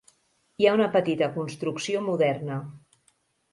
[0.63, 2.61] Hi ha una petita construcció moderna.